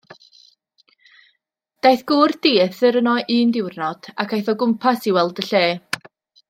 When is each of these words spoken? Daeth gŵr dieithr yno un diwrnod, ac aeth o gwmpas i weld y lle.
Daeth 1.87 2.01
gŵr 2.13 2.33
dieithr 2.47 2.99
yno 3.03 3.13
un 3.37 3.55
diwrnod, 3.59 4.13
ac 4.25 4.37
aeth 4.39 4.53
o 4.55 4.57
gwmpas 4.65 5.11
i 5.13 5.19
weld 5.21 5.45
y 5.45 5.51
lle. 5.53 5.65